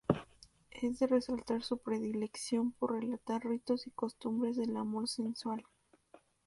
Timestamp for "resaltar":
1.05-1.61